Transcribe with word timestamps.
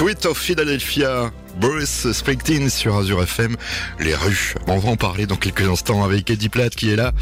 Street 0.00 0.24
of 0.24 0.38
Philadelphia, 0.38 1.30
Bruce 1.60 2.10
Springsteen 2.10 2.70
sur 2.70 2.96
Azure 2.96 3.22
FM, 3.22 3.54
les 3.98 4.14
rues. 4.14 4.54
On 4.66 4.78
va 4.78 4.88
en 4.88 4.96
parler 4.96 5.26
dans 5.26 5.36
quelques 5.36 5.68
instants 5.68 6.02
avec 6.02 6.30
Eddie 6.30 6.48
Platt 6.48 6.74
qui 6.74 6.88
est 6.88 6.96
là. 6.96 7.12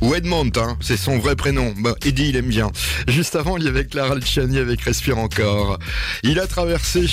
Ou 0.00 0.12
Edmond, 0.12 0.50
hein, 0.56 0.76
c'est 0.80 0.96
son 0.96 1.18
vrai 1.18 1.36
prénom. 1.36 1.72
Bah, 1.78 1.94
Eddie, 2.04 2.30
il 2.30 2.36
aime 2.36 2.48
bien. 2.48 2.72
Juste 3.06 3.36
avant, 3.36 3.56
il 3.58 3.62
y 3.62 3.68
avait 3.68 3.84
Clara 3.84 4.16
Luciani 4.16 4.58
avec 4.58 4.80
Respire 4.80 5.18
encore. 5.18 5.78
Il 6.24 6.40
a 6.40 6.48
traversé 6.48 7.06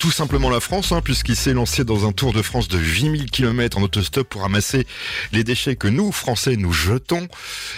tout 0.00 0.10
simplement 0.10 0.50
la 0.50 0.58
France, 0.58 0.90
hein, 0.90 1.00
puisqu'il 1.00 1.36
s'est 1.36 1.54
lancé 1.54 1.84
dans 1.84 2.04
un 2.04 2.10
tour 2.10 2.32
de 2.32 2.42
France 2.42 2.66
de 2.66 2.78
8000 2.78 3.30
km 3.30 3.78
en 3.78 3.82
autostop 3.82 4.28
pour 4.28 4.42
ramasser 4.42 4.84
les 5.30 5.44
déchets 5.44 5.76
que 5.76 5.86
nous, 5.86 6.10
Français, 6.10 6.56
nous 6.56 6.72
jetons. 6.72 7.28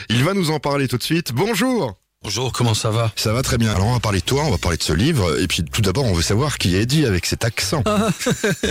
Il 0.08 0.24
va 0.24 0.32
nous 0.32 0.50
en 0.50 0.58
parler 0.58 0.88
tout 0.88 0.96
de 0.96 1.02
suite. 1.02 1.34
Bonjour 1.34 2.01
Bonjour, 2.24 2.52
comment 2.52 2.72
ça 2.74 2.90
va? 2.90 3.10
Ça 3.16 3.32
va 3.32 3.42
très 3.42 3.58
bien. 3.58 3.72
Alors 3.74 3.88
on 3.88 3.92
va 3.94 3.98
parler 3.98 4.20
de 4.20 4.24
toi, 4.24 4.44
on 4.46 4.50
va 4.52 4.56
parler 4.58 4.76
de 4.78 4.82
ce 4.84 4.92
livre, 4.92 5.40
et 5.40 5.48
puis 5.48 5.64
tout 5.64 5.82
d'abord 5.82 6.04
on 6.04 6.12
veut 6.12 6.22
savoir 6.22 6.56
qui 6.56 6.76
est 6.76 6.82
Eddie 6.82 7.04
avec 7.04 7.26
cet 7.26 7.44
accent. 7.44 7.82
ah, 7.84 8.10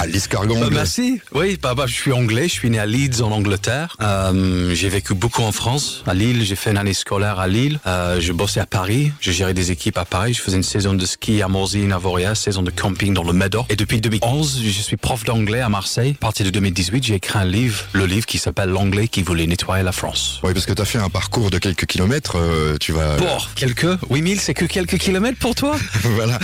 l'escargot 0.08 0.56
Bah, 0.56 0.70
merci. 0.72 1.20
Oui, 1.34 1.60
bah, 1.62 1.76
bah, 1.76 1.84
je 1.86 1.94
suis 1.94 2.14
anglais, 2.14 2.44
je 2.44 2.54
suis 2.54 2.70
né 2.70 2.80
à 2.80 2.86
Leeds 2.86 3.22
en 3.22 3.30
Angleterre. 3.32 3.98
Euh, 4.02 4.74
j'ai 4.74 4.88
vécu 4.88 5.16
beaucoup 5.16 5.42
en 5.42 5.52
France, 5.52 6.02
à 6.08 6.14
Lille. 6.14 6.46
J'ai 6.46 6.56
fait 6.56 6.72
une 6.72 6.78
année 6.78 6.94
scolaire 6.94 7.42
à 7.42 7.50
Lille. 7.50 7.82
Euh, 7.88 8.22
je 8.22 8.32
bossais 8.32 8.62
à 8.62 8.66
Paris. 8.66 9.12
Je 9.20 9.32
gérais 9.32 9.54
des 9.54 9.72
équipes 9.72 9.98
à 9.98 10.06
Paris. 10.06 10.34
Je 10.34 10.42
faisais 10.42 10.56
une 10.56 10.64
saison 10.64 10.94
de 10.94 11.06
ski 11.06 11.42
à 11.42 11.50
Morzine, 11.50 11.92
à 11.92 11.98
Voria, 11.98 12.36
saison 12.36 12.62
de 12.62 12.72
camping 12.72 13.14
dans 13.14 13.24
le 13.24 13.34
Médoc. 13.34 13.66
Et 13.70 13.76
depuis 13.76 14.00
2011, 14.00 14.62
je 14.64 14.82
suis 14.82 14.96
prof 14.96 15.26
d'anglais 15.26 15.60
à 15.60 15.68
Marseille. 15.68 16.16
À 16.22 16.22
partir 16.22 16.46
de 16.46 16.52
2018, 16.52 17.04
j'ai 17.04 17.16
écrit 17.16 17.38
un 17.38 17.44
livre, 17.46 17.84
le 17.92 18.06
livre 18.06 18.26
qui 18.26 18.38
s'appelle 18.38 18.70
L'anglais 18.70 19.10
qui 19.10 19.24
voulait 19.24 19.46
nettoyer 19.46 19.84
la 19.84 19.92
France. 19.92 20.40
Oui, 20.44 20.54
parce 20.54 20.66
que 20.66 20.72
tu 20.74 20.82
as 20.82 20.86
fait 20.86 21.00
un 21.00 21.10
parcours 21.10 21.50
de 21.52 21.58
quelques 21.58 21.86
kilomètres, 21.86 22.38
euh, 22.38 22.78
tu 22.80 22.94
vas... 22.94 23.18
Pour 23.46 23.54
quelques 23.56 24.00
8000, 24.10 24.40
c'est 24.40 24.54
que 24.54 24.66
quelques 24.66 24.98
kilomètres 24.98 25.38
pour 25.40 25.56
toi 25.56 25.78
voilà, 26.04 26.40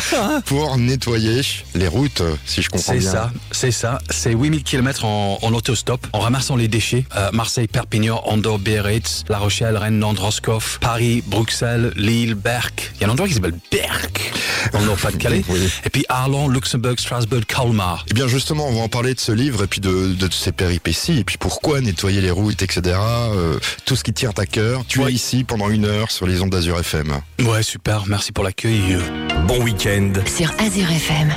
pour 0.46 0.78
nettoyer 0.78 1.42
les 1.76 1.88
routes, 1.88 2.22
si 2.46 2.62
je 2.62 2.70
comprends 2.70 2.94
C'est 2.94 3.00
bien. 3.00 3.12
ça, 3.12 3.32
c'est 3.52 3.72
ça. 3.72 4.00
C'est 4.10 4.34
8000 4.34 4.64
km 4.64 5.06
en, 5.06 5.40
en 5.42 5.54
autostop, 5.54 6.06
en 6.14 6.20
ramassant 6.20 6.56
les 6.56 6.68
déchets. 6.68 7.06
Euh, 7.16 7.30
Marseille, 7.34 7.68
Perpignan, 7.68 8.22
Andorre, 8.26 8.60
Biarritz, 8.60 9.24
La 9.30 9.38
Rochelle, 9.38 9.78
Rennes, 9.78 10.00
Nantes, 10.00 10.20
Roscoff, 10.20 10.80
Paris, 10.80 11.24
Bruxelles, 11.26 11.92
Lille, 11.96 12.36
Berck. 12.36 12.92
Il 12.96 13.02
y 13.02 13.04
a 13.04 13.08
un 13.08 13.12
endroit 13.12 13.28
qui 13.28 13.34
s'appelle 13.34 13.58
Berck, 13.72 14.32
dans 14.74 14.80
le 14.80 14.86
Nord-Pas-de-Calais. 14.86 15.44
Oui. 15.50 15.60
Et 15.86 15.90
puis 15.90 16.06
Arlon, 16.10 16.48
Luxembourg, 16.50 16.96
Strasbourg, 16.98 17.42
Colmar. 17.48 18.06
Eh 18.10 18.14
bien 18.14 18.28
justement, 18.28 18.68
on 18.68 18.74
va 18.76 18.82
en 18.82 18.90
parler 18.90 19.14
de 19.14 19.20
ce 19.20 19.32
livre 19.32 19.64
et 19.64 19.68
puis 19.68 19.80
de, 19.82 20.14
de 20.14 20.34
ses 20.34 20.52
péripéties 20.52 21.20
et 21.20 21.24
puis 21.24 21.38
pourquoi 21.38 21.80
nettoyer 21.82 22.22
les 22.22 22.32
routes, 22.32 22.62
etc. 22.62 22.98
euh, 23.00 23.60
tout 23.86 23.96
ce 23.96 24.04
qui 24.04 24.14
tient 24.14 24.32
à 24.38 24.46
cœur. 24.46 24.84
Tu 24.88 25.02
es 25.02 25.06
Oui. 25.06 25.14
ici 25.14 25.44
pendant 25.44 25.70
une 25.70 25.86
heure 25.86 26.12
sur 26.12 26.28
les 26.28 26.42
ondes 26.42 26.50
d'Azur 26.50 26.78
FM. 26.88 27.20
Ouais, 27.42 27.64
super, 27.64 28.06
merci 28.08 28.32
pour 28.32 28.46
l'accueil. 28.46 28.98
Bon 29.46 29.62
week-end. 29.62 30.14
sur 30.26 30.50
Azure 30.58 30.90
FM. 30.90 31.36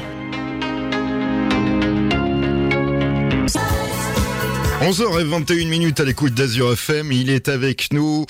11h21 4.81 5.69
minutes 5.69 5.99
à 5.99 6.05
l'écoute 6.05 6.35
d'Azur 6.35 6.73
FM. 6.73 7.11
Il 7.11 7.31
est 7.31 7.49
avec 7.49 7.93
nous. 7.93 8.27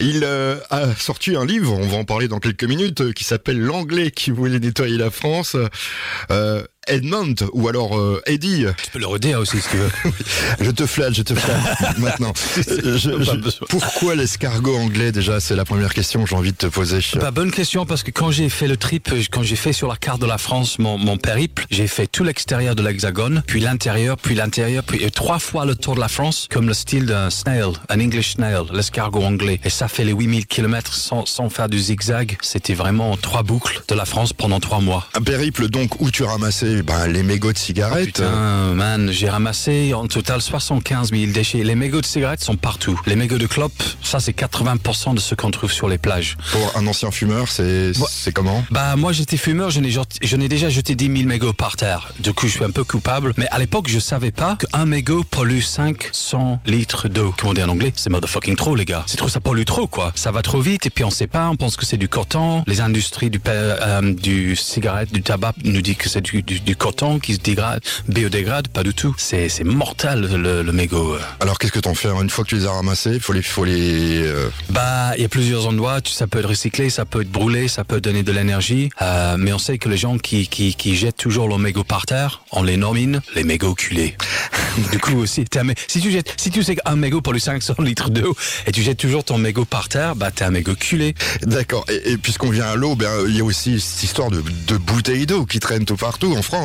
Il 0.00 0.24
euh, 0.24 0.58
a 0.70 0.92
sorti 0.96 1.36
un 1.36 1.46
livre, 1.46 1.72
on 1.72 1.86
va 1.86 1.98
en 1.98 2.04
parler 2.04 2.26
dans 2.26 2.40
quelques 2.40 2.64
minutes, 2.64 3.00
euh, 3.00 3.12
qui 3.12 3.22
s'appelle 3.22 3.60
L'anglais 3.60 4.10
qui 4.10 4.32
voulait 4.32 4.58
nettoyer 4.58 4.98
la 4.98 5.12
France. 5.12 5.56
Euh, 6.32 6.64
Edmond, 6.86 7.34
ou 7.52 7.68
alors 7.68 7.98
euh, 7.98 8.22
Eddie, 8.26 8.64
Tu 8.84 8.90
peux 8.90 8.98
le 8.98 9.06
redire 9.06 9.38
aussi 9.40 9.60
si 9.60 9.68
tu 9.68 9.76
veux. 9.76 9.90
je 10.60 10.70
te 10.70 10.86
flatte, 10.86 11.14
je 11.14 11.22
te 11.22 11.34
flatte 11.34 11.98
maintenant. 11.98 12.32
Euh, 12.68 12.96
je- 12.98 13.22
je- 13.22 13.64
pourquoi 13.68 14.14
l'escargot 14.14 14.76
anglais 14.76 15.12
déjà 15.12 15.40
C'est 15.40 15.56
la 15.56 15.64
première 15.64 15.92
question 15.94 16.22
que 16.24 16.30
j'ai 16.30 16.36
envie 16.36 16.52
de 16.52 16.56
te 16.56 16.66
poser. 16.66 17.00
Bah, 17.20 17.30
bonne 17.30 17.50
question 17.50 17.86
parce 17.86 18.02
que 18.02 18.10
quand 18.10 18.30
j'ai 18.30 18.48
fait 18.48 18.68
le 18.68 18.76
trip, 18.76 19.10
quand 19.30 19.42
j'ai 19.42 19.56
fait 19.56 19.72
sur 19.72 19.88
la 19.88 19.96
carte 19.96 20.20
de 20.20 20.26
la 20.26 20.38
France 20.38 20.78
mon, 20.78 20.98
mon 20.98 21.16
périple, 21.16 21.66
j'ai 21.70 21.86
fait 21.86 22.06
tout 22.06 22.24
l'extérieur 22.24 22.74
de 22.74 22.82
l'hexagone, 22.82 23.42
puis 23.46 23.60
l'intérieur, 23.60 24.16
puis 24.16 24.34
l'intérieur, 24.34 24.82
puis 24.84 25.02
et 25.02 25.10
trois 25.10 25.38
fois 25.38 25.64
le 25.64 25.74
tour 25.74 25.94
de 25.94 26.00
la 26.00 26.08
France 26.08 26.46
comme 26.50 26.66
le 26.68 26.74
style 26.74 27.06
d'un 27.06 27.30
snail, 27.30 27.72
un 27.88 28.00
English 28.00 28.34
snail, 28.34 28.62
l'escargot 28.72 29.22
anglais. 29.22 29.60
Et 29.64 29.70
ça 29.70 29.88
fait 29.88 30.04
les 30.04 30.12
8000 30.12 30.46
km 30.46 30.94
sans, 30.94 31.26
sans 31.26 31.48
faire 31.50 31.68
du 31.68 31.78
zigzag. 31.78 32.36
C'était 32.42 32.74
vraiment 32.74 33.16
trois 33.16 33.42
boucles 33.42 33.82
de 33.88 33.94
la 33.94 34.04
France 34.04 34.32
pendant 34.32 34.60
trois 34.60 34.80
mois. 34.80 35.08
Un 35.14 35.22
périple 35.22 35.68
donc 35.68 36.00
où 36.00 36.10
tu 36.10 36.24
as 36.24 36.30
ramassé 36.76 36.82
ben, 36.82 37.06
les 37.06 37.22
mégots 37.22 37.52
de 37.52 37.58
cigarettes. 37.58 38.06
Putain, 38.06 38.74
man, 38.74 39.10
j'ai 39.10 39.28
ramassé 39.28 39.94
en 39.94 40.06
total 40.06 40.40
75 40.40 41.10
000 41.10 41.32
déchets. 41.32 41.62
Les 41.62 41.74
mégots 41.74 42.00
de 42.00 42.06
cigarettes 42.06 42.42
sont 42.42 42.56
partout. 42.56 43.00
Les 43.06 43.16
mégots 43.16 43.38
de 43.38 43.46
clopes, 43.46 43.82
ça 44.02 44.20
c'est 44.20 44.36
80% 44.36 45.14
de 45.14 45.20
ce 45.20 45.34
qu'on 45.34 45.50
trouve 45.50 45.72
sur 45.72 45.88
les 45.88 45.98
plages. 45.98 46.36
Pour 46.52 46.76
un 46.76 46.86
ancien 46.86 47.10
fumeur, 47.10 47.48
c'est 47.48 47.92
comment? 48.34 48.64
Bah 48.70 48.96
moi 48.96 49.12
j'étais 49.12 49.36
fumeur, 49.36 49.70
je 49.70 49.80
n'ai 49.80 50.48
déjà 50.48 50.68
jeté 50.68 50.94
10 50.94 51.16
000 51.16 51.28
mégots 51.28 51.52
par 51.52 51.76
terre. 51.76 52.12
Du 52.20 52.32
coup 52.32 52.46
je 52.46 52.52
suis 52.52 52.64
un 52.64 52.70
peu 52.70 52.84
coupable. 52.84 53.32
Mais 53.36 53.46
à 53.50 53.58
l'époque 53.58 53.88
je 53.88 53.98
savais 53.98 54.30
pas 54.30 54.56
qu'un 54.56 54.86
mégot 54.86 55.24
pollue 55.24 55.60
500 55.60 56.60
litres 56.66 57.08
d'eau. 57.08 57.34
Comment 57.36 57.52
on 57.52 57.54
dit 57.54 57.62
en 57.62 57.68
anglais? 57.68 57.92
C'est 57.96 58.10
motherfucking 58.10 58.56
trop 58.56 58.74
les 58.74 58.84
gars. 58.84 59.04
C'est 59.06 59.16
trop, 59.16 59.28
ça 59.28 59.40
pollue 59.40 59.64
trop 59.64 59.86
quoi. 59.86 60.12
Ça 60.14 60.30
va 60.30 60.42
trop 60.42 60.60
vite 60.60 60.86
et 60.86 60.90
puis 60.90 61.04
on 61.04 61.10
sait 61.10 61.26
pas, 61.26 61.48
on 61.48 61.56
pense 61.56 61.76
que 61.76 61.86
c'est 61.86 61.96
du 61.96 62.08
coton. 62.08 62.64
Les 62.66 62.80
industries 62.80 63.30
du, 63.30 63.40
euh, 63.46 64.14
du 64.14 64.56
cigarette, 64.56 65.12
du 65.12 65.22
tabac 65.22 65.54
nous 65.64 65.82
disent 65.82 65.96
que 65.96 66.08
c'est 66.08 66.20
du, 66.20 66.42
du, 66.42 66.65
du 66.66 66.76
coton 66.76 67.18
qui 67.18 67.34
se 67.34 67.38
dégrade, 67.40 67.80
biodégrade, 68.08 68.68
pas 68.68 68.82
du 68.82 68.92
tout. 68.92 69.14
C'est 69.18 69.48
c'est 69.48 69.64
mortel 69.64 70.20
le, 70.36 70.62
le 70.62 70.72
mégot. 70.72 71.16
Alors 71.40 71.58
qu'est-ce 71.58 71.72
que 71.72 71.78
t'en 71.78 71.94
fais 71.94 72.08
Une 72.20 72.28
fois 72.28 72.44
que 72.44 72.50
tu 72.50 72.56
les 72.56 72.66
as 72.66 72.72
ramassés, 72.72 73.18
faut 73.20 73.32
les, 73.32 73.42
faut 73.42 73.64
les. 73.64 74.18
euh, 74.22 74.48
Bah, 74.70 75.12
il 75.16 75.22
y 75.22 75.24
a 75.24 75.28
plusieurs 75.28 75.66
endroits. 75.66 76.00
Tu- 76.00 76.12
Ça 76.12 76.26
peut 76.26 76.40
être 76.40 76.48
recyclé, 76.48 76.90
ça 76.90 77.04
peut 77.04 77.22
être 77.22 77.30
brûlé, 77.30 77.68
ça 77.68 77.84
peut 77.84 78.00
donner 78.00 78.22
de 78.22 78.32
l'énergie. 78.32 78.90
Euh, 79.00 79.36
mais 79.38 79.52
on 79.52 79.58
sait 79.58 79.78
que 79.78 79.88
les 79.88 79.96
gens 79.96 80.18
qui, 80.18 80.48
qui, 80.48 80.74
qui 80.74 80.96
jettent 80.96 81.16
toujours 81.16 81.48
leurs 81.48 81.58
mégots 81.58 81.84
par 81.84 82.04
terre, 82.06 82.42
on 82.52 82.62
les 82.62 82.76
nomine 82.76 83.20
les 83.34 83.44
mégots 83.44 83.74
culés. 83.74 84.16
du 84.92 84.98
coup 84.98 85.16
aussi, 85.18 85.44
un 85.56 85.64
mé- 85.64 85.76
si 85.86 86.00
tu 86.00 86.10
jettes, 86.10 86.34
si 86.36 86.50
tu 86.50 86.62
sais 86.62 86.76
qu'un 86.76 86.96
mégot 86.96 87.20
pollue 87.20 87.38
500 87.38 87.74
litres 87.78 88.10
d'eau 88.10 88.34
et 88.66 88.72
tu 88.72 88.82
jettes 88.82 88.98
toujours 88.98 89.22
ton 89.24 89.38
mégot 89.38 89.64
par 89.64 89.88
terre, 89.88 90.16
bah 90.16 90.30
t'es 90.30 90.44
un 90.44 90.50
mégot 90.50 90.74
culé. 90.74 91.14
D'accord. 91.42 91.84
Et, 91.88 92.12
et 92.12 92.18
puisqu'on 92.18 92.50
vient 92.50 92.66
à 92.66 92.74
l'eau, 92.74 92.96
ben 92.96 93.10
il 93.28 93.36
y 93.36 93.40
a 93.40 93.44
aussi 93.44 93.78
cette 93.80 94.02
histoire 94.02 94.30
de, 94.30 94.42
de 94.66 94.76
bouteilles 94.76 95.26
d'eau 95.26 95.46
qui 95.46 95.60
traînent 95.60 95.84
tout 95.84 95.96
partout 95.96 96.34
en 96.36 96.42
France. 96.42 96.55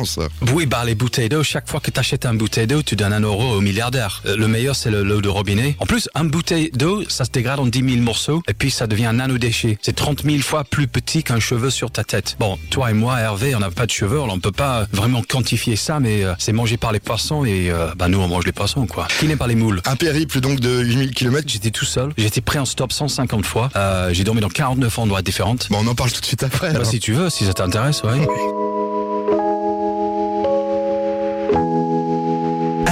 Oui, 0.52 0.66
bah 0.66 0.84
les 0.84 0.94
bouteilles 0.94 1.28
d'eau, 1.28 1.42
chaque 1.42 1.68
fois 1.68 1.80
que 1.80 1.90
tu 1.90 2.00
achètes 2.00 2.26
un 2.26 2.34
bouteille 2.34 2.66
d'eau, 2.66 2.82
tu 2.82 2.96
donnes 2.96 3.12
un 3.12 3.20
euro 3.20 3.54
au 3.56 3.60
milliardaire. 3.60 4.22
Euh, 4.26 4.36
Le 4.36 4.48
meilleur, 4.48 4.74
c'est 4.74 4.90
le- 4.90 5.02
l'eau 5.02 5.20
de 5.20 5.28
robinet. 5.28 5.76
En 5.78 5.86
plus, 5.86 6.08
un 6.14 6.24
bouteille 6.24 6.70
d'eau, 6.72 7.02
ça 7.08 7.24
se 7.24 7.30
dégrade 7.30 7.60
en 7.60 7.66
10 7.66 7.82
000 7.94 8.02
morceaux 8.02 8.42
et 8.48 8.54
puis 8.54 8.70
ça 8.70 8.86
devient 8.86 9.06
un 9.06 9.12
nanodéchet. 9.14 9.78
C'est 9.82 9.94
30 9.94 10.22
000 10.24 10.38
fois 10.42 10.64
plus 10.64 10.86
petit 10.88 11.22
qu'un 11.22 11.38
cheveu 11.40 11.70
sur 11.70 11.90
ta 11.90 12.04
tête. 12.04 12.36
Bon, 12.40 12.58
toi 12.70 12.90
et 12.90 12.94
moi, 12.94 13.18
Hervé, 13.20 13.54
on 13.54 13.60
n'a 13.60 13.70
pas 13.70 13.86
de 13.86 13.90
cheveux, 13.90 14.20
on 14.20 14.34
ne 14.36 14.40
peut 14.40 14.52
pas 14.52 14.86
vraiment 14.92 15.22
quantifier 15.22 15.76
ça, 15.76 16.00
mais 16.00 16.24
euh, 16.24 16.34
c'est 16.38 16.52
mangé 16.52 16.76
par 16.76 16.92
les 16.92 17.00
poissons 17.00 17.44
et 17.44 17.70
euh, 17.70 17.88
bah 17.96 18.08
nous, 18.08 18.18
on 18.18 18.28
mange 18.28 18.44
les 18.46 18.52
poissons, 18.52 18.86
quoi. 18.86 19.06
Qui 19.18 19.26
n'aime 19.26 19.38
pas 19.38 19.46
les 19.46 19.54
moules? 19.54 19.80
Un 19.84 19.96
périple 19.96 20.40
donc 20.40 20.60
de 20.60 20.80
8000 20.82 21.10
km. 21.12 21.46
J'étais 21.48 21.70
tout 21.70 21.84
seul, 21.84 22.10
j'ai 22.16 22.26
été 22.26 22.40
pris 22.40 22.58
en 22.58 22.64
stop 22.64 22.92
150 22.92 23.44
fois, 23.46 23.70
euh, 23.76 24.10
j'ai 24.12 24.24
dormi 24.24 24.40
dans 24.40 24.48
49 24.48 24.98
endroits 24.98 25.22
différents. 25.22 25.56
Bon, 25.70 25.78
on 25.82 25.86
en 25.86 25.94
parle 25.94 26.10
tout 26.12 26.20
de 26.20 26.26
suite 26.26 26.42
après. 26.42 26.72
Bah, 26.72 26.84
si 26.84 26.98
tu 27.00 27.12
veux, 27.12 27.28
si 27.30 27.44
ça 27.44 27.52
t'intéresse, 27.54 28.02
ouais. 28.02 28.26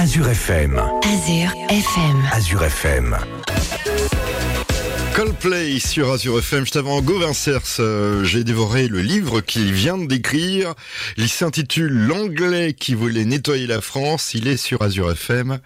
Azure 0.01 0.29
FM. 0.29 0.81
Azure 1.03 1.53
FM. 1.69 2.29
Azure 2.31 2.63
FM. 2.63 3.17
Coldplay 5.13 5.77
sur 5.77 6.11
Azure 6.11 6.39
FM. 6.39 6.61
Juste 6.61 6.75
avant 6.75 7.03
Go 7.03 7.19
Vincers, 7.19 7.77
euh, 7.77 8.23
j'ai 8.23 8.43
dévoré 8.43 8.87
le 8.87 9.01
livre 9.01 9.41
qu'il 9.41 9.71
vient 9.71 9.99
d'écrire. 9.99 10.73
Il 11.17 11.29
s'intitule 11.29 11.93
L'anglais 11.93 12.73
qui 12.73 12.95
voulait 12.95 13.25
nettoyer 13.25 13.67
la 13.67 13.79
France. 13.79 14.33
Il 14.33 14.47
est 14.47 14.57
sur 14.57 14.81
Azure 14.81 15.11
FM, 15.11 15.59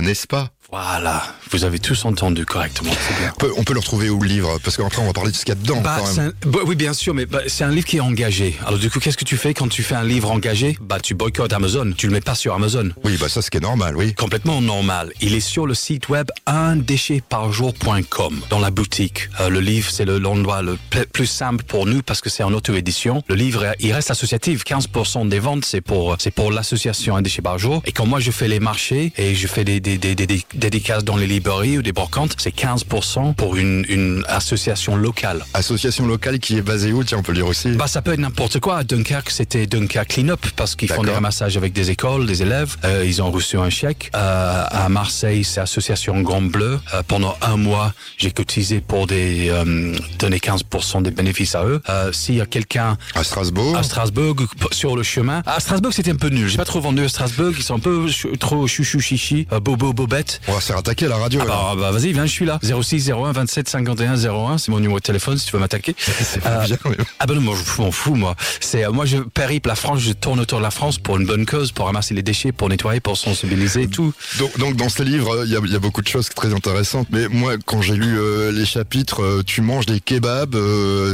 n'est-ce 0.00 0.26
pas? 0.26 0.50
Voilà, 0.72 1.22
vous 1.52 1.64
avez 1.64 1.78
tous 1.78 2.04
entendu 2.06 2.44
correctement, 2.44 2.90
bien. 3.20 3.30
On 3.34 3.38
peut, 3.38 3.52
on 3.56 3.62
peut 3.64 3.72
le 3.72 3.78
retrouver 3.78 4.10
où 4.10 4.20
le 4.20 4.26
livre? 4.28 4.58
Parce 4.64 4.76
qu'après 4.76 5.00
on 5.00 5.06
va 5.06 5.12
parler 5.12 5.30
de 5.30 5.36
ce 5.36 5.44
qu'il 5.44 5.54
y 5.54 5.56
a 5.56 5.60
dedans 5.60 5.80
Bah, 5.80 5.96
quand 6.00 6.06
c'est 6.06 6.20
même. 6.22 6.32
un- 6.44 6.48
bah, 6.48 6.58
oui, 6.66 6.74
bien 6.74 6.92
sûr, 6.92 7.14
mais 7.14 7.24
bah, 7.24 7.38
c'est 7.46 7.62
un 7.62 7.70
livre 7.70 7.86
qui 7.86 7.98
est 7.98 8.00
engagé. 8.00 8.56
Alors 8.66 8.78
du 8.78 8.90
coup, 8.90 8.98
qu'est-ce 8.98 9.16
que 9.16 9.24
tu 9.24 9.36
fais 9.36 9.54
quand 9.54 9.68
tu 9.68 9.84
fais 9.84 9.94
un 9.94 10.02
livre 10.04 10.28
engagé? 10.30 10.76
Bah, 10.80 10.98
tu 11.00 11.14
boycottes 11.14 11.52
Amazon. 11.52 11.92
Tu 11.96 12.08
le 12.08 12.12
mets 12.12 12.20
pas 12.20 12.34
sur 12.34 12.52
Amazon. 12.52 12.90
Oui, 13.04 13.16
bah 13.16 13.28
ça 13.28 13.42
ce 13.42 13.50
qui 13.50 13.58
est 13.58 13.60
normal, 13.60 13.96
oui. 13.96 14.12
Complètement 14.14 14.60
normal. 14.60 15.12
Il 15.20 15.34
est 15.34 15.40
sur 15.40 15.66
le 15.66 15.74
site 15.74 16.08
web 16.08 16.28
undéchetparjour.com 16.46 18.40
dans 18.50 18.58
la 18.58 18.70
boutique. 18.70 19.28
Euh, 19.40 19.48
le 19.48 19.60
livre, 19.60 19.88
c'est 19.90 20.04
le- 20.04 20.18
l'endroit 20.18 20.62
le 20.62 20.76
pl- 20.90 21.06
plus 21.06 21.26
simple 21.26 21.62
pour 21.64 21.86
nous 21.86 22.02
parce 22.02 22.20
que 22.20 22.28
c'est 22.28 22.42
en 22.42 22.52
auto-édition. 22.52 23.22
Le 23.28 23.36
livre, 23.36 23.64
il 23.78 23.92
reste 23.92 24.10
associatif. 24.10 24.64
15% 24.64 25.28
des 25.28 25.38
ventes, 25.38 25.64
c'est 25.64 25.80
pour, 25.80 26.16
c'est 26.18 26.32
pour 26.32 26.50
l'association 26.50 27.14
Un 27.16 27.22
déchet 27.22 27.40
par 27.42 27.58
jour. 27.58 27.82
Et 27.86 27.92
quand 27.92 28.04
moi, 28.06 28.18
je 28.18 28.32
fais 28.32 28.48
les 28.48 28.58
marchés 28.58 29.12
et 29.16 29.34
je 29.36 29.46
fais 29.46 29.62
des, 29.64 29.78
des, 29.78 29.96
des- 29.96 30.16
dédicaces 30.56 31.04
dans 31.04 31.16
les 31.16 31.26
librairies 31.26 31.78
ou 31.78 31.82
des 31.82 31.92
brocantes, 31.92 32.34
c'est 32.38 32.54
15% 32.54 33.34
pour 33.34 33.56
une, 33.56 33.84
une 33.88 34.24
association 34.28 34.96
locale. 34.96 35.44
Association 35.54 36.06
locale 36.06 36.38
qui 36.38 36.56
est 36.56 36.62
basée 36.62 36.92
où 36.92 37.04
Tiens, 37.04 37.18
on 37.18 37.22
peut 37.22 37.32
le 37.32 37.38
dire 37.38 37.46
aussi. 37.46 37.70
Bah, 37.72 37.86
ça 37.86 38.02
peut 38.02 38.12
être 38.12 38.20
n'importe 38.20 38.58
quoi. 38.60 38.78
À 38.78 38.84
Dunkerque, 38.84 39.30
c'était 39.30 39.66
Dunkerque 39.66 40.08
Cleanup 40.08 40.46
parce 40.56 40.74
qu'ils 40.76 40.88
font 40.90 41.02
des 41.02 41.10
ramassages 41.12 41.56
avec 41.56 41.72
des 41.72 41.90
écoles, 41.90 42.26
des 42.26 42.42
élèves. 42.42 42.76
Euh, 42.84 43.04
ils 43.06 43.22
ont 43.22 43.30
reçu 43.30 43.58
un 43.58 43.70
chèque. 43.70 44.10
Euh, 44.14 44.64
à 44.68 44.88
Marseille, 44.88 45.44
c'est 45.44 45.60
Association 45.60 46.20
Grand 46.22 46.42
Bleu. 46.42 46.78
Euh, 46.94 47.02
pendant 47.06 47.36
un 47.42 47.56
mois, 47.56 47.92
j'ai 48.18 48.30
cotisé 48.30 48.80
pour 48.80 49.06
des, 49.06 49.48
euh, 49.50 49.94
donner 50.18 50.38
15% 50.38 51.02
des 51.02 51.10
bénéfices 51.10 51.54
à 51.54 51.64
eux. 51.64 51.80
Euh, 51.88 52.12
S'il 52.12 52.36
y 52.36 52.40
a 52.40 52.46
quelqu'un 52.46 52.96
À 53.14 53.24
Strasbourg. 53.24 53.76
à 53.76 53.82
Strasbourg 53.82 54.36
sur 54.72 54.96
le 54.96 55.02
chemin. 55.02 55.42
À 55.46 55.60
Strasbourg, 55.60 55.92
c'était 55.92 56.10
un 56.12 56.16
peu 56.16 56.28
nul. 56.28 56.48
J'ai 56.48 56.56
pas 56.56 56.64
trop 56.64 56.80
vendu 56.80 57.04
à 57.04 57.08
Strasbourg. 57.08 57.52
Ils 57.56 57.62
sont 57.62 57.74
un 57.76 57.80
peu 57.80 58.06
trop 58.38 58.66
chouchou 58.66 59.00
chichi, 59.00 59.46
euh, 59.52 59.60
bobo 59.60 59.92
bobette. 59.92 60.40
On 60.48 60.52
va 60.52 60.60
se 60.60 60.66
faire 60.66 60.76
attaquer 60.78 61.06
à 61.06 61.08
la 61.08 61.16
radio. 61.16 61.40
Ah 61.42 61.46
bah, 61.46 61.74
bah, 61.76 61.90
vas-y, 61.90 62.12
viens, 62.12 62.24
je 62.26 62.30
suis 62.30 62.44
là. 62.44 62.58
06 62.62 63.10
01 63.10 63.32
27 63.32 63.68
51 63.68 64.16
01, 64.16 64.58
c'est 64.58 64.70
mon 64.70 64.78
numéro 64.78 64.98
de 64.98 65.02
téléphone 65.04 65.36
si 65.38 65.46
tu 65.46 65.52
veux 65.52 65.58
m'attaquer. 65.58 65.94
C'est 66.22 66.44
Euh, 66.46 66.64
bien. 66.64 66.76
mais- 66.84 66.96
Ah 67.18 67.26
ben 67.26 67.34
non, 67.34 67.40
moi 67.40 67.56
je 67.56 67.82
m'en 67.82 67.90
fous 67.90 68.14
moi. 68.14 68.36
C'est 68.60 68.84
euh, 68.84 68.92
moi 68.92 69.06
je 69.06 69.18
périple 69.18 69.68
la 69.68 69.74
France, 69.74 70.00
je 70.00 70.12
tourne 70.12 70.38
autour 70.40 70.58
de 70.58 70.62
la 70.62 70.70
France 70.70 70.98
pour 70.98 71.16
une 71.16 71.26
bonne 71.26 71.46
cause, 71.46 71.72
pour 71.72 71.86
ramasser 71.86 72.14
les 72.14 72.22
déchets, 72.22 72.52
pour 72.52 72.68
nettoyer, 72.68 73.00
pour 73.00 73.16
sensibiliser 73.16 73.82
et 73.82 73.88
tout. 73.88 74.12
Donc, 74.38 74.56
donc 74.58 74.76
dans 74.76 74.88
ce 74.88 75.02
livre, 75.02 75.42
il 75.44 75.50
y 75.52 75.56
a, 75.56 75.60
il 75.64 75.72
y 75.72 75.76
a 75.76 75.78
beaucoup 75.80 76.02
de 76.02 76.08
choses 76.08 76.28
très 76.28 76.52
intéressantes. 76.54 77.08
Mais 77.10 77.26
moi, 77.28 77.54
quand 77.64 77.82
j'ai 77.82 77.94
lu 77.96 78.16
euh, 78.18 78.52
les 78.52 78.66
chapitres, 78.66 79.22
euh, 79.22 79.42
tu 79.44 79.60
manges 79.62 79.86
des 79.86 80.00
kebabs. 80.00 80.56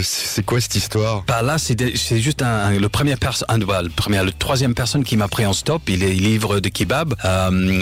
c'est 0.03 0.45
quoi 0.45 0.61
cette 0.61 0.75
histoire? 0.77 1.25
Bah 1.27 1.43
là 1.43 1.57
c'est 1.59 2.21
juste 2.21 2.43
un, 2.43 2.47
un- 2.67 2.79
le 2.79 2.89
premier 2.89 3.17
personne, 3.17 3.47
bah, 3.65 3.83
le 3.83 3.89
premier, 3.89 4.23
le 4.23 4.33
troisième 4.33 4.75
personne 4.75 5.05
qui 5.05 5.17
m'a 5.17 5.29
pris 5.29 5.47
en 5.47 5.53
stop. 5.53 5.83
Il 5.89 6.03
est 6.03 6.13
livre 6.13 6.61
de 6.61 6.69
kebab. 6.69 7.15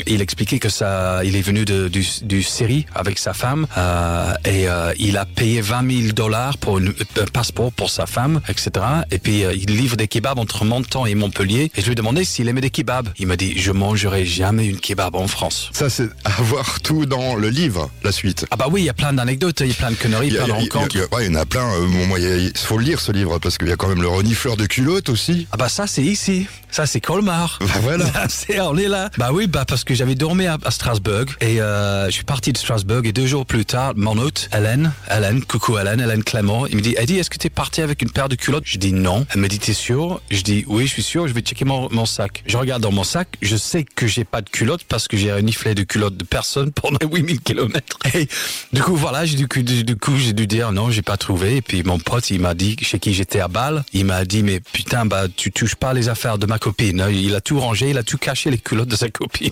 Il 0.07 0.21
expliquait 0.21 0.59
que 0.59 0.69
ça, 0.69 1.23
il 1.25 1.37
est 1.37 1.40
venu 1.43 1.65
de, 1.65 1.89
du, 1.89 2.07
du 2.23 2.43
Syrie 2.43 2.87
avec 2.95 3.19
sa 3.19 3.33
femme 3.35 3.67
euh, 3.77 4.33
et 4.45 4.69
euh, 4.69 4.93
il 4.99 5.17
a 5.17 5.25
payé 5.25 5.61
20 5.61 6.03
000 6.03 6.13
dollars 6.13 6.59
pour 6.59 6.79
une, 6.79 6.89
un 7.21 7.25
passeport 7.27 7.73
pour 7.73 7.91
sa 7.91 8.07
femme, 8.07 8.41
etc. 8.49 8.71
Et 9.11 9.19
puis 9.19 9.45
euh, 9.45 9.53
il 9.55 9.77
livre 9.77 9.97
des 9.97 10.09
kebabs 10.09 10.39
entre 10.39 10.65
Menton 10.65 11.07
et 11.07 11.15
Montpellier. 11.15 11.71
Et 11.77 11.81
je 11.81 11.87
lui 11.87 11.93
ai 11.93 11.95
demandé 11.95 12.25
s'il 12.25 12.49
aimait 12.49 12.61
des 12.61 12.71
kebabs. 12.71 13.09
Il 13.19 13.27
m'a 13.27 13.37
dit 13.37 13.55
je 13.59 13.73
mangerai 13.73 14.25
jamais 14.27 14.67
une 14.67 14.79
kebab 14.79 15.15
en 15.17 15.27
France. 15.29 15.71
Ça, 15.73 15.89
c'est 15.91 16.09
à 16.25 16.31
voir 16.43 16.81
tout 16.81 17.07
dans 17.07 17.35
le 17.37 17.49
livre, 17.49 17.91
la 18.05 18.13
suite. 18.13 18.47
Ah 18.51 18.57
bah 18.57 18.67
oui, 18.71 18.83
il 18.83 18.85
y 18.85 18.91
a 18.91 18.95
plein 18.95 19.13
d'anecdotes, 19.13 19.61
il 19.61 19.69
y 19.69 19.73
a 19.73 19.75
plein 19.75 19.91
de 19.91 19.97
conneries, 19.97 20.29
Il 20.29 20.35
y, 20.35 20.39
a- 20.39 20.45
plein 20.45 20.55
de 20.55 20.61
rencontres. 20.61 20.95
il 20.97 21.01
y 21.01 21.05
a- 21.05 21.15
ouais, 21.15 21.27
il 21.27 21.33
y 21.33 21.37
en 21.37 21.41
a 21.41 21.47
plein. 21.47 21.69
bon, 21.81 22.07
moi, 22.07 22.19
il 22.21 22.53
faut 22.57 22.79
le 22.79 22.85
lire 22.85 23.01
ce 23.01 23.13
livre 23.13 23.39
parce 23.39 23.59
qu'il 23.59 23.69
y 23.69 23.73
a 23.73 23.77
quand 23.77 23.89
même 23.89 24.03
le 24.03 24.09
renifleur 24.09 24.57
de 24.57 24.67
culottes 24.67 25.09
aussi. 25.09 25.47
Ah 25.53 25.57
bah 25.57 25.69
ça 25.69 25.87
c'est 25.87 26.03
ici, 26.03 26.47
ça 26.71 26.87
c'est 26.87 27.01
Colmar. 27.01 27.59
Bah 27.61 27.67
voilà. 27.83 28.07
On 28.71 28.77
est 28.77 28.89
là. 28.89 29.11
Bah 29.19 29.31
oui, 29.33 29.47
bah 29.47 29.65
parce 29.67 29.85
que 29.85 29.95
j'avais 29.95 30.15
dormi 30.15 30.47
à, 30.47 30.59
à 30.65 30.71
Strasbourg 30.71 31.25
et 31.41 31.61
euh, 31.61 32.07
je 32.07 32.11
suis 32.11 32.25
parti 32.25 32.53
de 32.53 32.59
Strasbourg 32.59 33.03
et 33.05 33.13
deux 33.13 33.27
jours 33.27 33.47
plus 33.47 33.65
tard, 33.65 33.93
mon 33.97 34.19
hôte, 34.19 34.49
Hélène, 34.57 34.93
Hélène, 35.11 35.45
coucou 35.45 35.79
Hélène, 35.79 36.01
Hélène 36.01 36.25
Clément, 36.25 36.67
il 36.67 36.77
me 36.77 36.81
dit, 36.81 36.95
Eddie, 36.99 37.19
est-ce 37.19 37.31
que 37.31 37.39
t'es 37.39 37.51
parti 37.51 37.83
avec 37.83 38.03
une 38.03 38.11
paire 38.11 38.29
de 38.29 38.35
culottes? 38.35 38.65
Je 38.67 38.79
dis 38.79 38.93
non. 38.93 39.27
Elle 39.35 39.41
me 39.41 39.49
dit, 39.49 39.59
t'es 39.59 39.73
sûr? 39.73 40.21
Je 40.31 40.43
dis 40.43 40.65
oui, 40.67 40.87
je 40.87 40.93
suis 40.93 41.03
sûr. 41.03 41.29
Je 41.29 41.33
vais 41.33 41.41
checker 41.41 41.65
mon, 41.65 41.89
mon 41.91 42.07
sac. 42.07 42.43
Je 42.47 42.57
regarde 42.57 42.83
dans 42.83 42.93
mon 42.93 43.05
sac, 43.05 43.29
je 43.43 43.57
sais 43.57 43.85
que 43.85 44.07
j'ai 44.07 44.25
pas 44.25 44.41
de 44.41 44.49
culottes 44.49 44.85
parce 44.85 45.09
que 45.09 45.17
j'ai 45.17 45.33
reniflé 45.33 45.75
de 45.75 45.83
culottes 45.83 46.17
de 46.17 46.25
personne 46.25 46.73
pendant 46.73 46.99
8000 47.13 47.41
kilomètres. 47.41 47.99
Et 48.15 48.29
du 48.73 48.83
coup 48.83 48.97
voilà, 48.97 49.25
du 49.27 49.49
coup, 49.49 49.63
du 49.63 49.97
coup 49.97 50.17
j'ai 50.17 50.33
dû 50.33 50.47
dire 50.47 50.73
non, 50.73 50.91
j'ai 50.91 51.03
pas 51.03 51.17
trouvé. 51.17 51.57
Et 51.57 51.63
puis 51.63 51.83
mon 51.83 51.99
pote, 51.99 52.31
il 52.31 52.41
m'a 52.41 52.55
dit 52.55 52.77
chez 52.83 52.99
qui 52.99 53.13
j'étais 53.13 53.41
à 53.41 53.49
Bâle, 53.49 53.85
il 53.93 54.05
m'a 54.05 54.25
dit 54.25 54.43
mais 54.43 54.61
putain 54.61 55.07
bah 55.07 55.25
tu 55.35 55.53
touches 55.53 55.75
pas 55.75 55.93
les 55.93 56.09
affaires 56.09 56.39
de 56.39 56.47
ma 56.47 56.59
copine. 56.59 57.05
Il 57.11 57.35
a 57.35 57.41
tout 57.41 57.59
rangé, 57.61 57.91
il 57.91 57.99
a 57.99 58.03
tout 58.03 58.19
caché 58.19 58.51
les 58.51 58.59
culottes 58.59 58.89
de 58.89 58.97
sa 58.97 59.09
copine. 59.09 59.51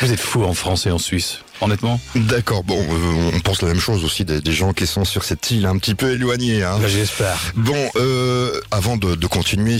Vous 0.00 0.12
êtes 0.12 0.20
fous 0.20 0.44
en 0.44 0.54
France 0.54 0.86
et 0.86 0.90
en 0.90 0.98
Suisse, 0.98 1.40
honnêtement. 1.60 2.00
D'accord. 2.14 2.64
Bon, 2.64 2.78
euh, 2.80 3.30
on 3.34 3.40
pense 3.40 3.62
la 3.62 3.68
même 3.68 3.80
chose 3.80 4.04
aussi 4.04 4.24
des, 4.24 4.40
des 4.40 4.52
gens 4.52 4.72
qui 4.72 4.86
sont 4.86 5.04
sur 5.04 5.24
cette 5.24 5.50
île 5.50 5.66
un 5.66 5.78
petit 5.78 5.94
peu 5.94 6.12
éloignée. 6.12 6.62
Hein. 6.62 6.78
Bah, 6.80 6.88
J'espère. 6.88 7.36
Bon, 7.56 7.90
euh, 7.96 8.60
avant 8.70 8.96
de, 8.96 9.14
de 9.14 9.26
continuer, 9.26 9.78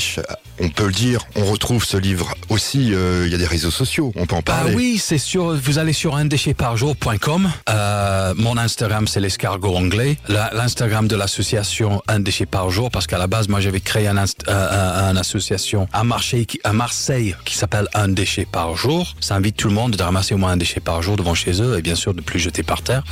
on 0.61 0.69
peut 0.69 0.87
le 0.87 0.93
dire, 0.93 1.21
on 1.37 1.44
retrouve 1.44 1.85
ce 1.85 1.97
livre 1.97 2.35
aussi. 2.49 2.93
euh, 2.94 3.25
Il 3.26 3.32
y 3.32 3.35
a 3.35 3.38
des 3.38 3.47
réseaux 3.47 3.71
sociaux, 3.71 4.12
on 4.17 4.26
peut 4.26 4.35
en 4.37 4.38
Ah 4.41 4.43
parler. 4.43 4.75
oui, 4.75 4.99
c'est 5.03 5.19
sûr. 5.19 5.55
Vous 5.56 5.79
allez 5.79 5.93
sur 5.93 6.15
undéchetparjour.com. 6.17 7.50
Euh, 7.69 8.35
mon 8.37 8.56
Instagram, 8.56 9.06
c'est 9.06 9.21
l'escargot 9.21 9.76
anglais. 9.76 10.17
La- 10.29 10.50
L'Instagram 10.55 11.09
de 11.09 11.17
l'association 11.17 12.03
Un 12.09 12.21
déchet 12.21 12.47
par 12.47 12.71
jour, 12.71 12.91
parce 12.91 13.06
qu'à 13.06 13.19
la 13.19 13.26
base, 13.26 13.49
moi, 13.49 13.61
j'avais 13.61 13.81
créé 13.81 14.06
un, 14.09 14.17
inst- 14.17 14.49
euh, 14.49 15.09
un- 15.09 15.09
un 15.11 15.17
association 15.17 15.88
à 15.93 16.05
Marseille, 16.05 16.47
qui, 16.47 16.61
à 16.65 16.73
Marseille 16.73 17.35
qui 17.44 17.55
s'appelle 17.56 17.88
Un 17.94 18.09
déchet 18.09 18.47
par 18.50 18.76
jour. 18.76 19.15
Ça 19.21 19.35
invite 19.37 19.56
tout 19.56 19.69
le 19.69 19.75
monde 19.75 19.97
de 19.97 20.03
ramasser 20.03 20.35
au 20.35 20.38
moins 20.38 20.53
un 20.53 20.56
déchet 20.56 20.81
par 20.81 21.03
jour 21.03 21.17
devant 21.17 21.35
chez 21.35 21.61
eux 21.62 21.63
et 21.72 21.82
bien 21.82 21.94
sûr 21.94 22.14
de 22.14 22.20
plus 22.20 22.38
jeter 22.38 22.62
par 22.62 22.82
terre. 22.82 23.02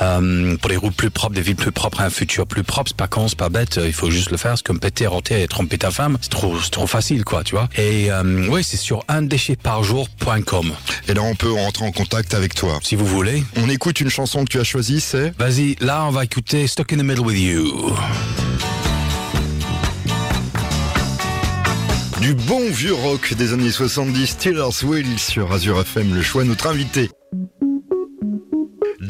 Euh, 0.00 0.56
pour 0.56 0.70
des 0.70 0.76
routes 0.76 0.94
plus 0.94 1.10
propres, 1.10 1.34
des 1.34 1.40
villes 1.42 1.56
plus 1.56 1.72
propres, 1.72 2.00
un 2.00 2.10
futur 2.10 2.46
plus 2.46 2.64
propre, 2.64 2.88
c'est 2.88 2.96
pas 2.96 3.06
con, 3.06 3.28
c'est 3.28 3.38
pas 3.38 3.48
bête. 3.48 3.78
Il 3.84 3.92
faut 3.92 4.10
juste 4.10 4.30
le 4.30 4.36
faire. 4.36 4.56
C'est 4.56 4.66
comme 4.66 4.80
péter, 4.80 5.06
roter 5.06 5.42
et 5.42 5.48
tromper 5.48 5.78
ta 5.78 5.90
femme. 5.90 6.18
C'est 6.20 6.30
trop, 6.30 6.58
c'est 6.60 6.70
trop 6.70 6.86
facile, 6.86 7.24
quoi, 7.24 7.44
tu 7.44 7.54
vois. 7.54 7.68
Et 7.76 8.10
euh, 8.10 8.46
oui, 8.48 8.64
c'est 8.64 8.76
sur 8.76 9.04
undéchetparjour.com. 9.08 10.72
Et 11.08 11.14
là, 11.14 11.22
on 11.22 11.34
peut 11.34 11.52
rentrer 11.52 11.84
en 11.84 11.92
contact 11.92 12.34
avec 12.34 12.54
toi. 12.54 12.78
Si 12.82 12.96
vous 12.96 13.06
voulez. 13.06 13.44
On 13.56 13.68
écoute 13.68 14.00
une 14.00 14.10
chanson 14.10 14.44
que 14.44 14.50
tu 14.50 14.60
as 14.60 14.64
choisie, 14.64 15.00
c'est? 15.00 15.32
Vas-y, 15.38 15.76
là, 15.80 16.04
on 16.06 16.10
va 16.10 16.24
écouter 16.24 16.66
Stuck 16.66 16.92
in 16.92 16.98
the 16.98 17.04
Middle 17.04 17.20
with 17.20 17.38
You. 17.38 17.94
du 22.22 22.34
bon 22.34 22.70
vieux 22.70 22.94
rock 22.94 23.34
des 23.34 23.52
années 23.52 23.72
70, 23.72 24.28
Steelers 24.28 24.84
Wheel 24.84 25.18
sur 25.18 25.52
Azure 25.52 25.80
FM, 25.80 26.14
le 26.14 26.22
choix 26.22 26.44
de 26.44 26.48
notre 26.50 26.68
invité. 26.68 27.10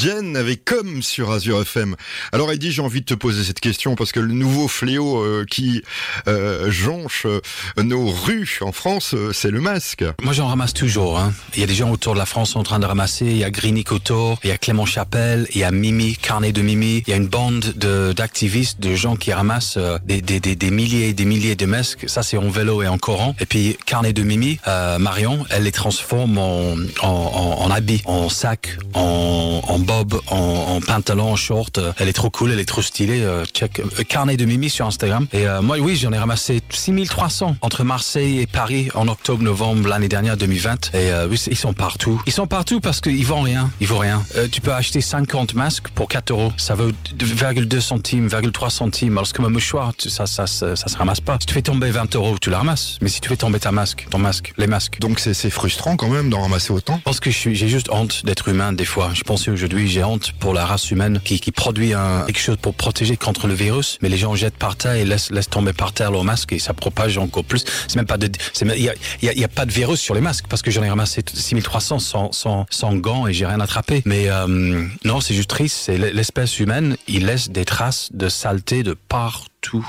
Jen 0.03 0.37
avec 0.37 0.65
comme 0.65 1.01
sur 1.01 1.31
Azure 1.31 1.63
FM. 1.63 1.95
Alors 2.33 2.51
Eddie, 2.51 2.73
j'ai 2.73 2.83
envie 2.83 3.03
de 3.03 3.07
te 3.07 3.15
poser 3.15 3.45
cette 3.45 3.61
question 3.61 3.95
parce 3.95 4.11
que 4.11 4.19
le 4.19 4.33
nouveau 4.33 4.67
fléau 4.67 5.23
euh, 5.23 5.45
qui 5.49 5.85
euh, 6.27 6.73
jonche 6.73 7.25
euh, 7.25 7.41
nos 7.81 8.09
rues 8.11 8.59
en 8.63 8.73
France, 8.73 9.15
c'est 9.33 9.53
le 9.53 9.61
masque. 9.61 10.05
Moi, 10.21 10.33
j'en 10.33 10.49
ramasse 10.49 10.75
toujours. 10.75 11.21
Hein. 11.21 11.33
Il 11.55 11.61
y 11.61 11.63
a 11.63 11.69
des 11.69 11.75
gens 11.77 11.89
autour 11.93 12.15
de 12.15 12.19
la 12.19 12.27
France 12.27 12.57
en 12.57 12.65
train 12.65 12.81
de 12.81 12.87
ramasser. 12.87 13.27
Il 13.27 13.37
y 13.37 13.45
a 13.45 13.51
Grinic 13.53 13.93
autour, 13.93 14.41
il 14.43 14.49
y 14.49 14.53
a 14.53 14.59
Clément 14.59 14.87
Chapelle, 14.87 15.47
il 15.55 15.61
y 15.61 15.65
a 15.65 15.71
Mimi, 15.71 16.17
Carnet 16.17 16.51
de 16.51 16.63
Mimi. 16.63 17.05
Il 17.07 17.11
y 17.11 17.13
a 17.13 17.17
une 17.17 17.29
bande 17.29 17.73
de- 17.77 18.13
d'activistes, 18.13 18.81
de, 18.81 18.97
gens 18.97 19.15
qui 19.15 19.33
ramassent 19.33 19.79
des, 20.05 20.21
des, 20.21 20.41
des, 20.41 20.57
des 20.57 20.71
milliers 20.73 21.11
et 21.11 21.15
des 21.15 21.25
milliers 21.27 21.55
de 21.55 21.67
masques. 21.67 22.07
Ça, 22.09 22.25
c'est 22.25 22.39
en 22.39 22.49
vélo 22.51 22.83
et 22.83 22.89
en 22.89 22.99
courant. 22.99 23.37
Et 23.39 23.47
puis, 23.47 23.77
Carnet 23.87 24.13
de 24.13 24.25
Mimi, 24.25 24.59
Marion, 24.99 25.47
elle 25.51 25.63
les 25.63 25.71
transforme 25.73 26.39
en, 26.39 26.73
en, 27.03 27.07
en, 27.07 27.63
en 27.63 27.71
habits, 27.71 28.03
en 28.05 28.29
sac, 28.29 28.77
en, 28.95 29.61
en 29.63 29.79
bob, 29.93 30.21
en, 30.29 30.37
en 30.37 30.81
pantalon, 30.81 31.33
en 31.33 31.37
short. 31.37 31.79
Euh, 31.79 31.93
Elle 31.99 32.09
est 32.09 32.13
trop 32.13 32.31
cool, 32.31 32.53
elle 32.53 32.61
est 32.61 32.65
trop 32.65 32.83
stylée. 32.83 33.23
Euh, 33.23 33.45
check 33.53 33.81
euh, 33.81 34.03
Carnet 34.05 34.37
de 34.37 34.45
Mimi 34.45 34.71
sur 34.71 34.87
Instagram. 34.87 35.27
Et 35.33 35.47
euh, 35.47 35.61
moi, 35.63 35.77
oui, 35.79 35.97
j'en 35.97 36.13
ai 36.13 36.19
ramassé 36.19 36.61
6300 36.71 37.57
entre 37.61 37.85
Marseille 37.85 38.41
et 38.41 38.47
Paris 38.47 38.89
en 38.95 39.09
octobre-novembre 39.09 39.89
l'année 39.89 40.09
dernière 40.09 40.37
2020. 40.37 40.91
Et 40.95 41.11
euh, 41.13 41.27
oui, 41.31 41.41
ils 41.51 41.57
sont 41.57 41.73
partout. 41.75 42.21
Ils 42.27 42.33
sont 42.33 42.47
partout 42.47 42.81
parce 42.81 43.01
qu'ils 43.01 43.25
vendent 43.27 43.45
rien. 43.47 43.71
Ils 43.81 43.87
vaut 43.87 43.99
rien. 43.99 44.23
Euh, 44.37 44.49
tu 44.51 44.61
peux 44.61 44.73
acheter 44.73 45.01
50 45.01 45.55
masques 45.55 45.89
pour 45.95 46.09
4 46.09 46.31
euros. 46.31 46.53
Ça 46.57 46.75
vaut 46.75 46.91
2,2 47.17 47.81
centimes, 47.81 48.29
3 48.29 48.71
centimes. 48.71 49.19
Alors 49.19 49.33
que 49.33 49.43
un 49.43 49.49
mouchoir, 49.49 49.93
tu- 49.97 50.09
ça, 50.11 50.27
ça, 50.27 50.47
ça, 50.47 50.77
ça 50.77 50.89
se 50.89 50.97
ramasse 50.97 51.21
pas. 51.21 51.37
Si 51.41 51.47
tu 51.47 51.55
fais 51.55 51.63
tomber 51.63 51.91
20 51.91 52.15
euros, 52.17 52.37
tu 52.41 52.51
le 52.51 52.57
ramasses. 52.57 52.97
Mais 53.01 53.09
si 53.09 53.21
tu 53.21 53.29
fais 53.29 53.37
tomber 53.37 53.59
ta 53.59 53.73
masque, 53.73 54.07
ton 54.11 54.19
masque, 54.19 54.53
les 54.57 54.67
masques. 54.67 54.99
Donc 55.01 55.19
c'est 55.19 55.35
c'est 55.35 55.51
frustrant 55.51 55.97
quand 55.97 56.09
même 56.09 56.31
d'en 56.31 56.43
ramasser 56.43 56.73
autant. 56.73 56.97
Je 56.99 57.03
pense 57.03 57.19
que 57.21 57.31
je 57.31 57.37
suis- 57.37 57.55
j'ai 57.57 57.69
juste 57.69 57.89
honte 57.91 58.25
d'être 58.25 58.49
humain 58.49 58.73
des 58.73 58.85
fois. 58.85 59.11
Je 59.15 59.23
pensais 59.23 59.51
aujourd'hui, 59.51 59.82
honte 60.03 60.33
pour 60.39 60.55
la 60.55 60.65
race 60.65 60.91
humaine 60.91 61.21
qui, 61.25 61.39
produit 61.53 61.95
un, 61.95 62.25
quelque 62.27 62.39
chose 62.39 62.57
pour 62.61 62.75
protéger 62.75 63.17
contre 63.17 63.47
le 63.47 63.55
virus, 63.55 63.99
mais 64.03 64.09
les 64.09 64.17
gens 64.17 64.35
jettent 64.35 64.57
par 64.57 64.77
terre 64.77 64.95
et 64.95 65.05
laissent, 65.05 65.31
tomber 65.51 65.73
par 65.73 65.93
terre 65.93 66.11
leur 66.11 66.25
masque 66.25 66.53
et 66.53 66.59
ça 66.59 66.75
propage 66.75 67.19
encore 67.19 67.45
plus. 67.45 67.65
C'est 67.89 67.97
même 67.97 68.07
pas 68.07 68.19
de, 68.19 68.31
il 68.61 68.93
y 69.23 69.45
a, 69.45 69.49
pas 69.49 69.67
de 69.67 69.73
virus 69.73 70.01
sur 70.01 70.15
les 70.15 70.21
masques 70.21 70.47
parce 70.49 70.63
que 70.63 70.71
j'en 70.71 70.83
ai 70.83 70.89
ramassé 70.89 71.23
6300 71.33 71.99
sans, 71.99 72.33
sans, 72.33 72.67
sans 72.71 72.95
gants 72.95 73.27
et 73.27 73.33
j'ai 73.33 73.47
rien 73.47 73.61
attrapé. 73.61 74.03
Mais 74.05 74.29
euh, 74.29 74.87
non, 75.05 75.21
c'est 75.21 75.35
juste 75.35 75.51
triste. 75.51 75.77
C'est 75.85 75.99
l'espèce 75.99 76.59
humaine, 76.61 76.97
il 77.09 77.27
laisse 77.27 77.51
des 77.51 77.65
traces 77.65 78.11
de 78.13 78.29
saleté 78.29 78.83
de 78.83 78.95
partout. 78.95 79.87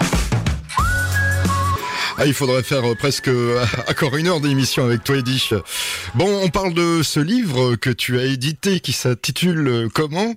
Ah, 2.18 2.26
il 2.26 2.34
faudrait 2.34 2.64
faire 2.64 2.84
euh, 2.86 2.96
presque 2.96 3.28
euh, 3.28 3.64
encore 3.90 4.16
une 4.16 4.28
heure 4.28 4.40
d'émission 4.42 4.86
avec 4.86 5.04
toi, 5.04 5.18
Eddie. 5.18 5.50
Bon, 6.16 6.42
on 6.44 6.50
parle 6.50 6.74
de 6.74 7.02
ce 7.04 7.20
livre 7.20 7.76
que 7.76 7.90
tu 7.90 8.20
as 8.20 8.26
édité 8.26 8.80
qui 8.80 8.94
s'intitule 8.94 9.68
euh, 9.68 9.90
comment? 9.94 10.34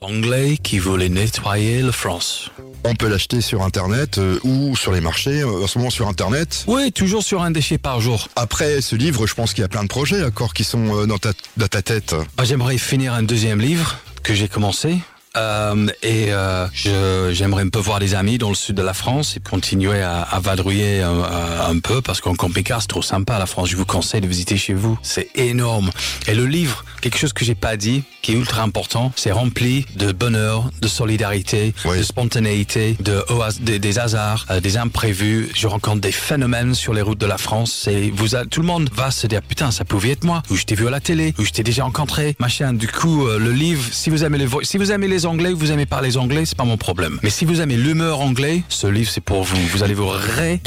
L'anglais 0.00 0.56
qui 0.62 0.78
voulait 0.78 1.08
nettoyer 1.08 1.82
la 1.82 1.90
France. 1.90 2.50
On 2.84 2.94
peut 2.94 3.08
l'acheter 3.08 3.40
sur 3.40 3.62
Internet 3.62 4.18
euh, 4.18 4.38
ou 4.44 4.76
sur 4.76 4.92
les 4.92 5.00
marchés, 5.00 5.40
euh, 5.40 5.64
en 5.64 5.66
ce 5.66 5.76
moment 5.78 5.90
sur 5.90 6.06
Internet. 6.06 6.64
Oui, 6.68 6.92
toujours 6.92 7.24
sur 7.24 7.42
un 7.42 7.50
déchet 7.50 7.78
par 7.78 8.00
jour. 8.00 8.28
Après 8.36 8.80
ce 8.80 8.94
livre, 8.94 9.26
je 9.26 9.34
pense 9.34 9.54
qu'il 9.54 9.62
y 9.62 9.64
a 9.64 9.68
plein 9.68 9.82
de 9.82 9.88
projets 9.88 10.22
encore 10.22 10.54
qui 10.54 10.62
sont 10.62 10.96
euh, 10.96 11.06
dans 11.06 11.18
ta, 11.18 11.32
dans 11.56 11.66
ta 11.66 11.82
tête. 11.82 12.14
Ah, 12.36 12.44
J'aimerais 12.44 12.78
finir 12.78 13.12
un 13.12 13.24
deuxième 13.24 13.60
livre 13.60 13.98
que 14.22 14.34
j'ai 14.34 14.46
commencé. 14.46 14.98
Euh, 15.36 15.86
et 16.02 16.32
euh, 16.32 16.66
je- 16.72 17.30
j'aimerais 17.32 17.62
un 17.62 17.68
peu 17.68 17.78
voir 17.78 17.98
des 18.00 18.14
amis 18.14 18.38
dans 18.38 18.48
le 18.48 18.54
sud 18.54 18.74
de 18.76 18.82
la 18.82 18.94
France 18.94 19.36
et 19.36 19.40
continuer 19.40 20.00
à, 20.02 20.22
à 20.22 20.40
vadrouiller 20.40 21.02
un, 21.02 21.10
un- 21.22 21.70
un 21.70 21.78
peu 21.80 22.00
parce 22.00 22.20
qu'en 22.20 22.34
camping-car 22.34 22.80
c'est 22.80 22.88
trop 22.88 23.02
sympa 23.02 23.38
la 23.38 23.46
France. 23.46 23.68
Je 23.68 23.76
vous 23.76 23.84
conseille 23.84 24.20
de 24.20 24.26
visiter 24.26 24.56
chez 24.56 24.74
vous. 24.74 24.98
C'est 25.02 25.28
énorme. 25.36 25.90
Et 26.26 26.34
le 26.34 26.46
livre, 26.46 26.84
quelque 27.00 27.18
chose 27.18 27.32
que 27.32 27.44
j'ai 27.44 27.54
pas 27.54 27.76
dit, 27.76 28.02
qui 28.22 28.32
est 28.32 28.34
ultra 28.36 28.62
important, 28.62 29.12
c'est 29.16 29.30
rempli 29.32 29.86
de 29.96 30.12
bonheur, 30.12 30.70
de 30.80 30.88
solidarité, 30.88 31.74
Oui. 31.84 31.98
de 31.98 32.02
spontanéité, 32.02 32.96
de 33.00 33.22
des, 33.60 33.78
des 33.78 33.98
hasards, 33.98 34.46
euh, 34.50 34.60
des 34.60 34.76
imprévus. 34.76 35.50
Je 35.54 35.66
rencontre 35.66 36.00
des 36.00 36.12
phénomènes 36.12 36.74
sur 36.74 36.94
les 36.94 37.02
routes 37.02 37.18
de 37.18 37.26
la 37.26 37.38
France. 37.38 37.86
Et 37.88 38.10
vous, 38.10 38.28
tout 38.50 38.60
le 38.60 38.66
monde 38.66 38.90
va 38.94 39.10
se 39.10 39.26
dire 39.26 39.42
putain, 39.42 39.70
ça 39.70 39.84
pouvait 39.84 40.10
être 40.10 40.24
moi, 40.24 40.42
ou 40.50 40.56
je 40.56 40.64
t'ai 40.64 40.74
vu 40.74 40.86
à 40.86 40.90
la 40.90 41.00
télé, 41.00 41.34
ou 41.38 41.44
je 41.44 41.50
t'ai 41.50 41.62
déjà 41.62 41.84
rencontré, 41.84 42.34
machin. 42.38 42.72
Du 42.72 42.88
coup, 42.88 43.26
euh, 43.26 43.38
le 43.38 43.52
livre, 43.52 43.84
si 43.92 44.10
vous 44.10 44.24
aimez 44.24 44.38
les 44.38 44.48
si 44.62 44.78
vous 44.78 44.90
aimez 44.92 45.06
les 45.08 45.17
Anglais, 45.26 45.52
vous 45.52 45.70
aimez 45.72 45.86
pas 45.86 46.00
les 46.00 46.16
Anglais, 46.16 46.44
c'est 46.44 46.56
pas 46.56 46.64
mon 46.64 46.76
problème. 46.76 47.18
Mais 47.22 47.30
si 47.30 47.44
vous 47.44 47.60
aimez 47.60 47.76
l'humeur 47.76 48.20
anglais, 48.20 48.62
ce 48.68 48.86
livre 48.86 49.10
c'est 49.10 49.20
pour 49.20 49.42
vous. 49.44 49.56
Vous 49.72 49.82
allez 49.82 49.94
vous 49.94 50.08
régaler. 50.08 50.60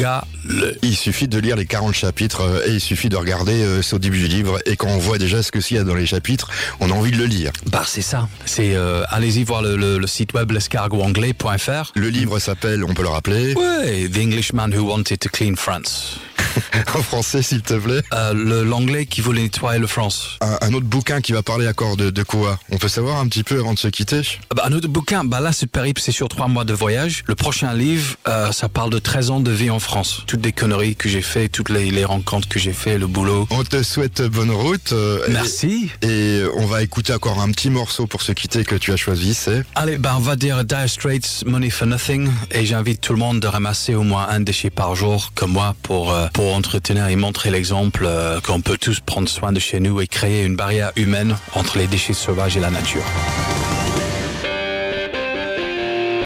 Il 0.81 0.95
suffit 0.95 1.27
de 1.27 1.37
lire 1.39 1.55
les 1.55 1.65
40 1.65 1.93
chapitres 1.93 2.41
euh, 2.41 2.67
et 2.67 2.71
il 2.73 2.79
suffit 2.81 3.09
de 3.09 3.15
regarder 3.15 3.61
euh, 3.63 3.81
c'est 3.81 3.95
au 3.95 3.99
début 3.99 4.17
du 4.19 4.27
livre 4.27 4.59
et 4.65 4.75
quand 4.75 4.87
on 4.89 4.97
voit 4.97 5.17
déjà 5.17 5.43
ce 5.43 5.51
que 5.51 5.61
s'il 5.61 5.77
y 5.77 5.79
a 5.79 5.83
dans 5.83 5.93
les 5.95 6.05
chapitres, 6.05 6.49
on 6.79 6.89
a 6.89 6.93
envie 6.93 7.11
de 7.11 7.17
le 7.17 7.25
lire. 7.25 7.51
Bah 7.71 7.83
c'est 7.85 8.01
ça. 8.01 8.27
C'est 8.45 8.75
euh, 8.75 9.03
allez-y 9.09 9.43
voir 9.43 9.61
le, 9.61 9.75
le- 9.75 9.97
le 9.99 10.07
site 10.07 10.33
web 10.33 10.51
l'escargotanglais.fr. 10.51 11.91
Le 11.95 12.09
livre 12.09 12.39
s'appelle, 12.39 12.83
on 12.83 12.93
peut 12.93 13.03
le 13.03 13.09
rappeler, 13.09 13.53
Ouais, 13.55 14.09
The 14.11 14.17
Englishman 14.17 14.69
Who 14.75 14.89
Wanted 14.91 15.19
to 15.19 15.29
Clean 15.29 15.55
France. 15.55 16.17
en 16.95 17.01
français 17.03 17.41
s'il 17.41 17.61
te 17.61 17.73
plaît. 17.73 18.01
Euh, 18.13 18.63
L'anglais 18.63 19.05
qui 19.05 19.21
voulait 19.21 19.43
nettoyer 19.43 19.79
le 19.79 19.87
France. 19.87 20.37
Un, 20.41 20.57
un 20.61 20.73
autre 20.73 20.85
bouquin 20.85 21.21
qui 21.21 21.31
va 21.31 21.41
parler 21.43 21.67
encore 21.67 21.97
de, 21.97 22.09
de 22.09 22.23
quoi? 22.23 22.59
On 22.71 22.77
peut 22.77 22.87
savoir 22.87 23.17
un 23.17 23.27
petit 23.27 23.43
peu 23.43 23.59
avant 23.59 23.73
de 23.73 23.79
se 23.79 23.87
quitter? 23.87 24.21
Ah 24.49 24.55
Bah, 24.55 24.63
un 24.65 24.73
autre 24.73 24.87
bouquin, 24.87 25.23
bah 25.23 25.39
là, 25.39 25.51
ce 25.51 25.65
périple, 25.65 26.01
c'est 26.01 26.11
sur 26.11 26.27
trois 26.29 26.47
mois 26.47 26.65
de 26.65 26.73
voyage. 26.73 27.23
Le 27.27 27.35
prochain 27.35 27.73
livre, 27.73 28.15
euh, 28.27 28.51
ça 28.51 28.69
parle 28.69 28.89
de 28.89 28.99
13 28.99 29.31
ans 29.31 29.39
de 29.39 29.51
vie 29.51 29.69
en 29.69 29.79
France. 29.79 30.23
Toutes 30.27 30.43
les 30.45 30.51
conneries 30.51 30.95
que 30.95 31.09
j'ai 31.09 31.21
fait, 31.21 31.49
toutes 31.49 31.69
les, 31.69 31.91
les 31.91 32.05
rencontres 32.05 32.47
que 32.47 32.59
j'ai 32.59 32.73
fait, 32.73 32.97
le 32.97 33.07
boulot. 33.07 33.47
On 33.51 33.63
te 33.63 33.81
souhaite 33.83 34.21
bonne 34.21 34.51
route. 34.51 34.91
euh, 34.93 35.25
Merci. 35.29 35.89
Et, 36.01 36.07
et 36.39 36.43
on 36.57 36.65
va 36.65 36.83
écouter 36.83 37.13
encore 37.13 37.39
un 37.41 37.51
petit 37.51 37.69
morceau 37.69 38.07
pour 38.07 38.21
se 38.21 38.31
quitter 38.31 38.63
que 38.63 38.75
tu 38.75 38.91
as 38.91 38.97
choisi, 38.97 39.33
c'est? 39.33 39.63
Allez, 39.75 39.97
bah, 39.97 40.13
on 40.17 40.19
va 40.21 40.35
dire 40.35 40.63
Dire 40.63 40.87
Straits, 40.87 41.43
Money 41.45 41.69
for 41.69 41.87
Nothing. 41.87 42.29
Et 42.51 42.65
j'invite 42.65 43.01
tout 43.01 43.13
le 43.13 43.19
monde 43.19 43.39
de 43.39 43.47
ramasser 43.47 43.95
au 43.95 44.03
moins 44.03 44.27
un 44.29 44.39
déchet 44.39 44.69
par 44.69 44.95
jour, 44.95 45.31
comme 45.35 45.51
moi, 45.51 45.75
pour, 45.83 46.11
euh, 46.11 46.27
pour 46.41 46.55
entretenir 46.55 47.07
et 47.07 47.15
montrer 47.15 47.51
l'exemple 47.51 48.03
euh, 48.03 48.41
qu'on 48.41 48.61
peut 48.61 48.79
tous 48.79 48.99
prendre 48.99 49.29
soin 49.29 49.51
de 49.51 49.59
chez 49.59 49.79
nous 49.79 50.01
et 50.01 50.07
créer 50.07 50.43
une 50.43 50.55
barrière 50.55 50.91
humaine 50.95 51.37
entre 51.53 51.77
les 51.77 51.85
déchets 51.85 52.13
sauvages 52.13 52.57
et 52.57 52.59
la 52.59 52.71
nature. 52.71 53.03